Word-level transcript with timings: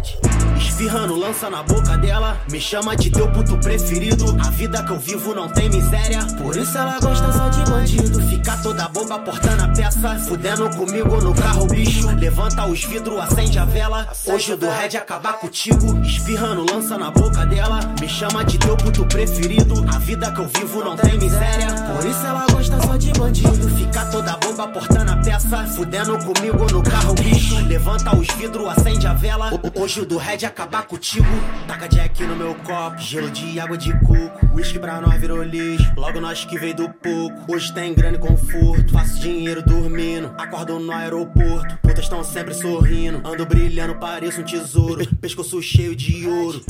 Red. 0.00 0.29
Esfirrando 0.60 1.16
lança 1.16 1.48
na 1.50 1.62
boca 1.62 1.96
dela, 1.96 2.38
me 2.50 2.60
chama 2.60 2.96
de 2.96 3.10
teu 3.10 3.30
puto 3.32 3.56
preferido. 3.58 4.36
A 4.40 4.50
vida 4.50 4.82
que 4.82 4.90
eu 4.90 4.98
vivo 4.98 5.34
não 5.34 5.48
tem 5.48 5.68
miséria, 5.68 6.24
por 6.38 6.56
isso 6.56 6.76
ela 6.76 6.98
gosta 7.00 7.32
só 7.32 7.48
de 7.48 7.70
bandido. 7.70 8.20
Fica 8.28 8.56
toda 8.58 8.88
boba 8.88 9.18
portando 9.18 9.64
a 9.64 9.68
peça, 9.68 10.18
fudendo 10.20 10.68
comigo 10.76 11.20
no 11.20 11.34
carro, 11.34 11.66
bicho. 11.66 12.06
Levanta 12.16 12.66
os 12.66 12.84
vidros, 12.84 13.18
acende 13.18 13.58
a 13.58 13.64
vela. 13.64 14.08
Hoje 14.26 14.54
do 14.56 14.68
Red 14.68 14.96
acabar 14.96 15.34
contigo. 15.34 15.98
Espirrando 16.02 16.64
lança 16.70 16.96
na 16.98 17.10
boca 17.10 17.44
dela, 17.46 17.80
me 18.00 18.08
chama 18.08 18.44
de 18.44 18.58
teu 18.58 18.76
puto 18.76 19.04
preferido. 19.06 19.84
A 19.94 19.98
vida 19.98 20.30
que 20.30 20.40
eu 20.40 20.48
vivo 20.48 20.84
não 20.84 20.96
tem 20.96 21.18
miséria, 21.18 21.68
por 21.94 22.06
isso 22.06 22.26
ela 22.26 22.46
gosta 22.50 22.80
só 22.82 22.96
de 22.96 23.12
bandido. 23.12 23.68
Fica 23.76 24.04
toda 24.06 24.36
boba 24.36 24.68
portando 24.68 25.12
a 25.12 25.16
peça, 25.16 25.66
fudendo 25.68 26.18
comigo 26.18 26.70
no 26.70 26.82
carro, 26.82 27.14
bicho. 27.14 27.56
Levanta 27.66 28.14
os 28.16 28.26
vidros, 28.36 28.68
acende 28.68 29.06
a 29.06 29.14
vela. 29.14 29.50
Hoje 29.74 30.04
do 30.04 30.16
Red 30.18 30.49
acabar 30.50 30.82
contigo. 30.82 31.26
Taca 31.66 31.88
Jack 31.88 32.22
no 32.24 32.36
meu 32.36 32.54
copo, 32.56 32.98
gelo 32.98 33.30
de 33.30 33.58
água 33.58 33.78
de 33.78 33.92
coco. 34.00 34.54
Whisky 34.54 34.78
pra 34.78 35.00
nós 35.00 35.18
virou 35.20 35.42
lixo, 35.42 35.92
logo 35.96 36.20
nós 36.20 36.44
que 36.44 36.58
veio 36.58 36.74
do 36.74 36.88
pouco. 36.88 37.52
Hoje 37.52 37.72
tem 37.72 37.94
grande 37.94 38.18
conforto, 38.18 38.92
faço 38.92 39.20
dinheiro 39.20 39.62
dormindo. 39.62 40.34
Acordo 40.36 40.78
no 40.78 40.92
aeroporto, 40.92 41.78
putas 41.78 42.08
tão 42.08 42.22
sempre 42.22 42.52
sorrindo. 42.52 43.26
Ando 43.26 43.46
brilhando, 43.46 43.94
pareço 43.94 44.40
um 44.40 44.44
tesouro. 44.44 45.06
Pescoço 45.16 45.62
cheio 45.62 45.94
de 45.94 46.26
ouro. 46.26 46.60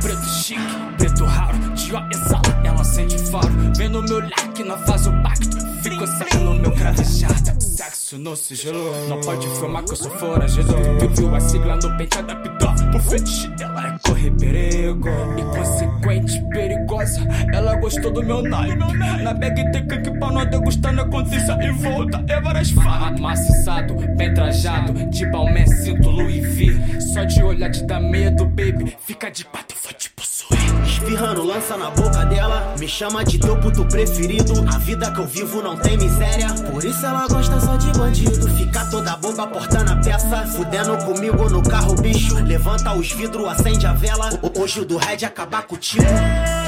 Preto 0.00 0.24
chique, 0.24 0.60
preto 0.96 1.24
raro, 1.24 1.58
de 1.74 1.94
ó 1.94 2.02
exala, 2.12 2.62
ela 2.64 2.84
sente 2.84 3.18
faro. 3.30 3.52
Vem 3.76 3.88
no 3.88 4.02
meu 4.02 4.16
olhar 4.16 4.52
que 4.54 4.64
não 4.64 4.78
faz 4.78 5.06
o 5.06 5.12
pacto. 5.22 5.56
Fico 5.82 6.06
sempre 6.06 6.38
no 6.38 6.54
meu 6.54 6.72
cravejado. 6.72 7.62
Sexo 7.62 8.18
no 8.18 8.34
sigilo, 8.34 9.08
não 9.08 9.20
pode 9.20 9.46
filmar 9.48 9.84
que 9.84 9.92
eu 9.92 9.96
sou 9.96 10.10
foragido. 10.12 10.72
Eu 11.00 11.10
viu 11.10 11.34
a 11.34 11.40
sigla 11.40 11.76
no 11.76 11.96
peito 11.96 12.18
adaptou. 12.18 12.65
O 12.96 12.98
fetiche 12.98 13.48
dela 13.48 13.88
é 13.88 14.08
correr 14.08 14.30
perigo. 14.30 15.10
Inconsequente, 15.36 16.42
perigosa, 16.48 17.20
ela 17.52 17.74
gostou 17.76 18.10
do 18.10 18.22
meu 18.22 18.42
naipe. 18.42 18.78
Na 19.22 19.34
bag 19.34 19.70
tem 19.70 19.86
cake 19.86 20.18
pra 20.18 20.32
nós 20.32 20.48
degustar 20.48 20.94
na 20.94 21.04
consciência 21.04 21.58
e 21.62 21.72
volta. 21.72 22.24
É 22.26 22.40
várias 22.40 22.70
falas. 22.70 23.20
Maciçado, 23.20 23.94
bem 24.16 24.32
trajado, 24.32 24.94
de 25.10 25.26
balmé, 25.26 25.66
cinto 25.66 26.08
Louis 26.08 26.42
V. 26.56 27.00
Só 27.00 27.24
de 27.24 27.42
olhar 27.42 27.70
te 27.70 27.84
dá 27.84 28.00
medo, 28.00 28.46
baby. 28.46 28.96
Fica 29.06 29.30
de 29.30 29.44
quatro, 29.44 29.76
vou 29.84 29.92
te 29.92 30.08
possuir. 30.10 30.58
Esfirrando 30.86 31.44
lança 31.44 31.76
na 31.76 31.90
boca 31.90 32.24
dela, 32.24 32.74
me 32.78 32.88
chama 32.88 33.22
de 33.24 33.38
teu 33.38 33.60
puto 33.60 33.84
preferido. 33.84 34.54
A 34.74 34.78
vida 34.78 35.10
que 35.10 35.20
eu 35.20 35.26
vivo 35.26 35.60
não 35.60 35.76
tem 35.76 35.98
miséria, 35.98 36.48
por 36.72 36.82
isso 36.82 37.04
ela 37.04 37.28
gosta 37.28 37.60
só 37.60 37.76
de 37.76 37.92
bandido. 37.98 38.48
Fica 38.56 38.75
toda 38.90 39.16
boba 39.16 39.46
portando 39.46 39.92
a 39.92 39.96
peça, 39.96 40.46
fudendo 40.46 40.96
comigo 41.04 41.48
no 41.48 41.62
carro, 41.62 41.94
bicho. 41.96 42.34
Levanta 42.44 42.92
os 42.94 43.10
vidros, 43.12 43.48
acende 43.48 43.86
a 43.86 43.92
vela. 43.92 44.30
Hoje 44.56 44.80
o 44.80 44.84
do 44.84 44.96
Red 44.96 45.24
acabar 45.24 45.62
contigo. 45.62 46.04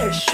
Deixa, 0.00 0.32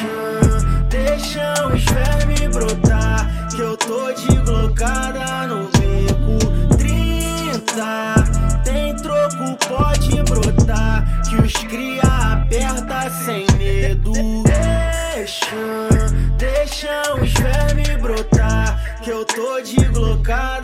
deixa 0.88 1.66
os 1.68 1.84
vermes 1.84 2.48
brotar, 2.54 3.48
que 3.54 3.60
eu 3.60 3.76
tô 3.76 4.12
de 4.12 4.36
glocada 4.38 5.46
no 5.46 5.68
beco. 5.70 6.76
30, 6.76 8.62
tem 8.64 8.96
troco, 8.96 9.56
pode 9.68 10.22
brotar, 10.22 11.22
que 11.28 11.36
os 11.36 11.52
cria 11.52 12.02
aperta 12.32 13.10
sem 13.24 13.46
medo. 13.58 14.12
Deixa, 14.44 15.46
deixa 16.38 17.14
os 17.20 17.32
vermes 17.32 17.96
brotar, 18.00 19.00
que 19.02 19.10
eu 19.10 19.24
tô 19.24 19.60
de 19.60 19.84
glocada 19.86 20.63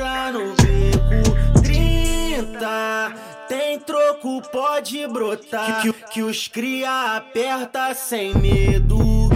troco, 4.21 4.43
pode 4.51 5.07
brotar, 5.07 5.83
que, 5.83 5.93
que, 5.93 6.05
que 6.11 6.23
os 6.23 6.47
cria 6.47 7.17
aperta 7.17 7.95
sem 7.95 8.35
medo. 8.35 9.31